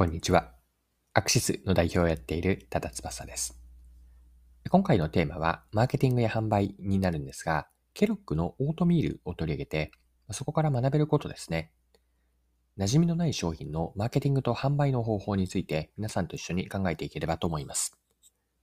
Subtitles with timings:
[0.00, 0.54] こんにちは。
[1.12, 3.60] アクシスの代表をやっている多田翼です。
[4.70, 9.90] 今回のテーマは、マーケティングや販売になるんですが、ケロックのオートミールを取り上げて、
[10.30, 11.70] そこから学べることですね。
[12.78, 17.94] 馴染みのない商品のマーケティングと販売の方法について皆さんと一緒に考えていければと思います。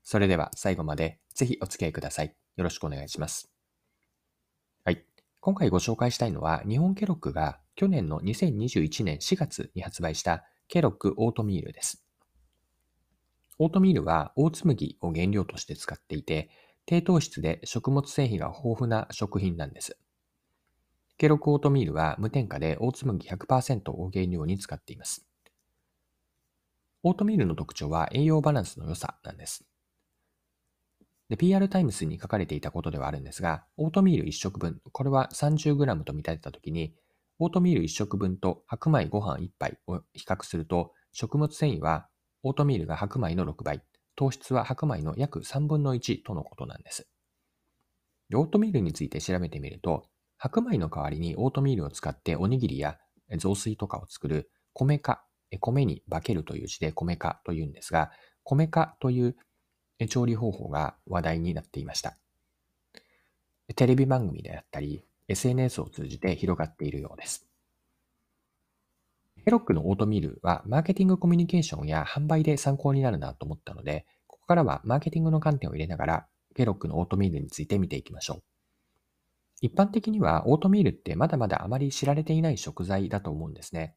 [0.04, 2.36] それでは最後までぜひお付き合いください。
[2.56, 3.52] よろしくお願いします。
[4.84, 5.06] はい。
[5.40, 12.04] 今回ご紹介したいのは、日本ケロックが去年の2021年4月に発売したケロックオートミールです。
[13.58, 16.50] オートミールはオーツ麦を原料として使っていて、
[16.86, 19.98] 低糖質で食物繊維が豊富な食品なんです。
[21.18, 25.26] ケロックオートミールは無添加でオーツ麦100%を原料に使っています。
[27.04, 29.66] オートミールの特徴は栄養バランスの良さなんです。
[31.30, 36.94] で、PR タイムスに書かれていたことではあるんですが、オートミール1食分、これは 30g と見立てたときに、
[37.40, 42.10] オートミール1食分と白米ご飯1杯を比較すると、食物繊維は
[42.44, 43.84] オートミールが白米の6倍、
[44.16, 47.08] 糖質は白米の約3分の1とのことなんです。
[48.34, 52.98] オートミールについて調べてみると、白米の代わりにオートミールを使っておにぎりや
[53.38, 55.24] 雑炊とかを作る米化、
[55.62, 58.12] 米に化けるという字で米化というんですが、
[58.44, 59.36] 米化という
[60.10, 62.18] 調理方法が話題になっていました。
[63.76, 67.48] テレビ番組であったり、SNS を通じて広がっているようです。
[69.44, 78.44] ケロックのオートミールはマーケティングコミュニケーションや販売で参考になるなと思ったので、ここからはマーケティングの観点を入れながら、ケロックのオートミールについて見ていきましょう。
[79.62, 83.96] 一般的にはオートミールってまだまだあまり知られていない食材だと思うんですね。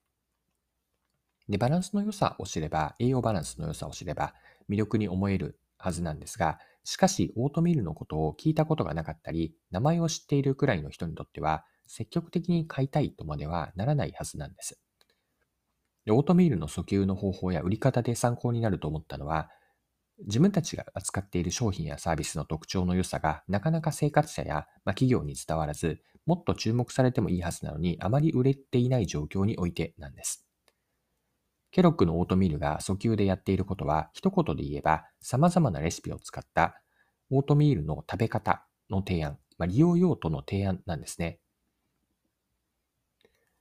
[1.48, 4.34] で、バランスの良さを知れば、栄養バランスの良さを知れば、
[4.68, 14.80] 魅力に思えるはずなんですが、しかし、オートミールのことを聞いたことがなかったり、名前を知っているくらいの人にとっては、積極的に買いたいとまではならないはずなんです。
[16.06, 19.50] でオートミールの訴求の方法や売り方で参考になると思ったのは、
[20.26, 30.49] 自分たちが扱っている商品やサービスの特徴の良さがなかなか生活者や、まあ、企業に伝わらず、もっと注目されてもいいはずなのに、あまり売れていない状況においてなんです。
[31.70, 36.80] ケロックのオートミールが訴求でやっていることは、一言で言えば、様々なレシピを使った
[37.30, 41.38] オートミールの食べ方の提案、まあ、利用用途の提案なんですね。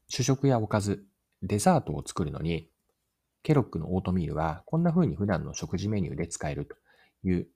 [0.07, 1.05] 主食やおかず、
[1.43, 2.69] デザートを作るのに、
[3.43, 6.75] ケロックのオートミールはこんな風に普段の食事メニューで使えると
[7.23, 7.47] いう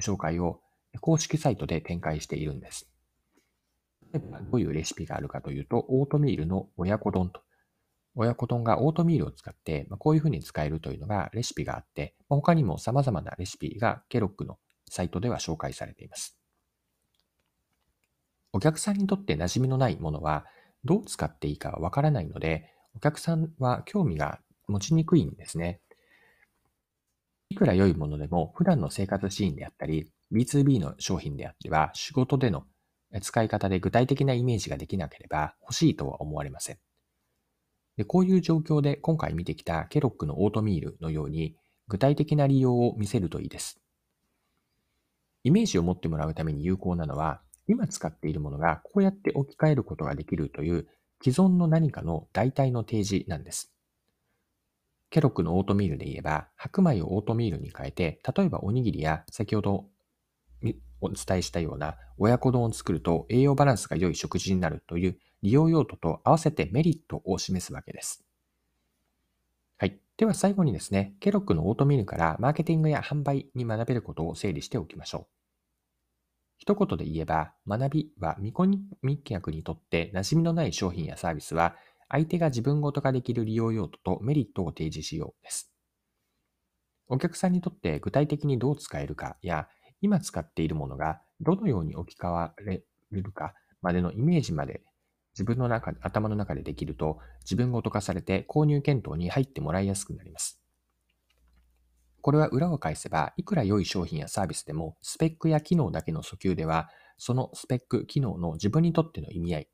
[0.00, 0.60] 紹介を
[1.00, 2.90] 公式サイトで展開しているんです。
[4.12, 4.20] ど
[4.52, 7.42] ういうレシピがあるかというと、オートミールの親子丼と
[8.20, 14.58] 親子丼がオートミールを使って、まあ、こういうふうに使えるというのがレシピがあって、まあ、他にも様々なレシピがケロックの
[14.90, 16.36] サイトでは紹介されています。
[18.52, 20.46] お客さんにとって馴染みのないものは
[20.84, 25.80] どう使っていいかわからないので、お客さんは興味が持ちにくいんですね。
[27.50, 32.64] いくら良いものでも普段の生活シーンであったり、B2B の商品であっては仕事での
[33.22, 36.87] 使い方で具体的なイメージができなければ欲しいとは思われません。
[37.98, 41.56] でこういう状況で今回見てきたケロックのオートミールのように
[41.88, 43.80] 具体的な利用を見せるといいです。
[45.42, 50.86] イメージを持ってもらうために有効なのは、今使っているものがこうやって置き換えることができるという
[51.22, 53.72] 既存の何かの代替の提示なんです。
[55.10, 59.86] ケロックのオートミールで言えば、白米をオートミールに変えて、例えばおにぎりや先ほど
[61.00, 68.24] お伝えしたような親子丼を作ると栄養バランスが良い食事になるという利用用途と合わせてメリットを示すわけです。
[69.78, 69.98] はい。
[70.16, 75.26] では最後にですね、ケロックのオートミールからマーケティングや販売に学べることを整理しておきましょう。
[76.58, 81.76] 一言で言えば、学びは未婚密客にとって馴染みのない商品やサービスは、
[82.08, 85.72] 相手が自分ごと化できる利用用途とメリットを提示しようです。
[87.06, 89.68] お客さんにとって具体的にどう使えるかや、
[90.00, 92.82] 今使っているものがどのように置き換われ
[93.12, 94.82] るかまでのイメージまで
[95.38, 100.60] 自分の中、頭の中でできると、自分ごと化されて購入検討に入ってもらいやすくなります。
[102.22, 109.68] これは裏を返せば、いくら良い商品やサービスでも、スペックや機能だけの訴求では、そのスペック、機能の自分にとっての意味合い、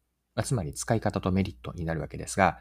[0.45, 2.59] つまり使い方とメリットになるわけですが、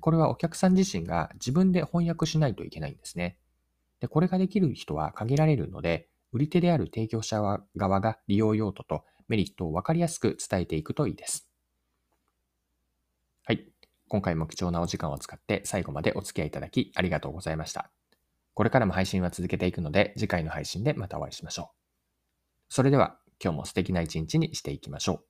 [0.00, 3.38] これはお客さん自身が自分で翻訳しないといけないんですね。
[4.00, 11.47] でこれができる人は限られるので、売り手である提供者側が利用用途とメリットを分かりやすく伝えていくといいです。
[14.08, 17.90] 今回も貴重なお時間を使って最後までお付き合いいただきありがとうございました。
[18.54, 21.66] これからも配信は続けていくので、次回の配信でまたお会いしましょう。
[22.68, 25.27] それでは、今日も素敵な一日にしていきましょう。